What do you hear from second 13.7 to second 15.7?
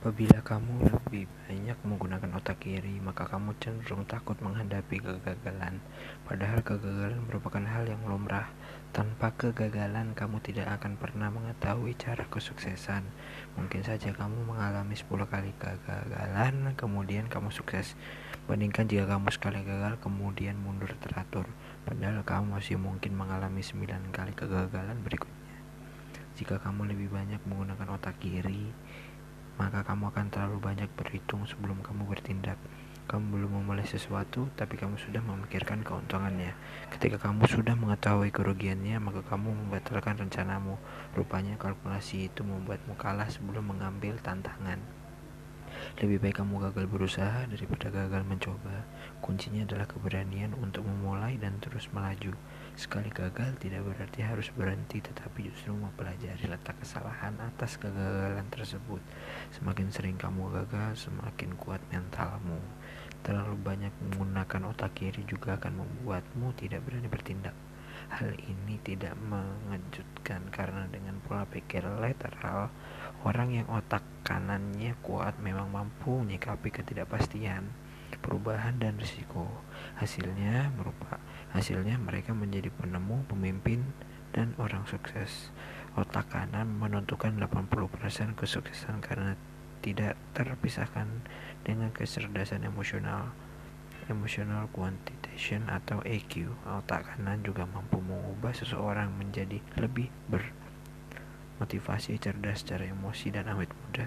saja kamu mengalami 10 kali